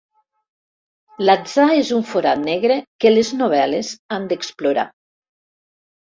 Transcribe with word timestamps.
L'atzar 1.27 1.65
és 1.81 1.91
un 1.97 2.05
forat 2.13 2.41
negre 2.47 2.79
que 3.05 3.13
les 3.17 3.31
novel·les 3.43 3.93
han 4.19 4.27
d'explorar. 4.35 4.89